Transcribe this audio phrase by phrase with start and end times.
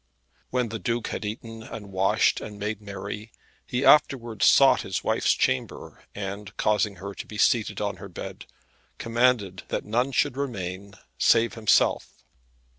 [0.49, 3.31] When the Duke had eaten and washed and made merry,
[3.67, 8.47] he afterwards sought his wife's chamber, and causing her to be seated on her bed,
[8.97, 12.23] commanded that none should remain, save himself.